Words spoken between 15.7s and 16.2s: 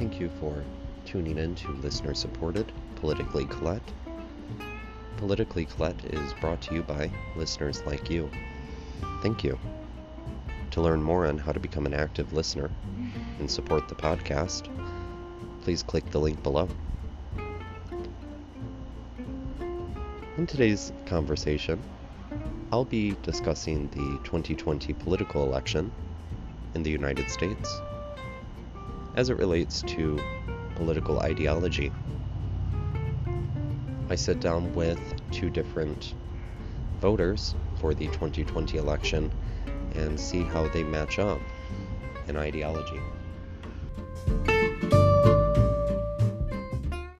click the